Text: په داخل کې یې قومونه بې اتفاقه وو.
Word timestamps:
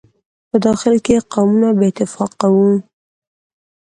په 0.49 0.55
داخل 0.65 0.95
کې 1.05 1.13
یې 1.17 1.25
قومونه 1.31 1.69
بې 1.77 1.85
اتفاقه 1.91 2.47
وو. 2.55 2.71